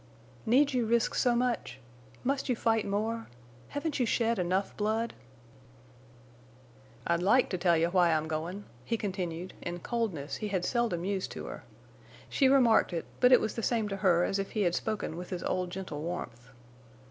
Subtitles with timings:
[0.47, 1.77] "Need you risk so much?
[2.23, 3.27] Must you fight more?
[3.67, 5.13] Haven't you shed enough blood?"
[7.05, 11.05] "I'd like to tell you why I'm goin'," he continued, in coldness he had seldom
[11.05, 11.65] used to her.
[12.29, 15.17] She remarked it, but it was the same to her as if he had spoken
[15.17, 16.49] with his old gentle warmth.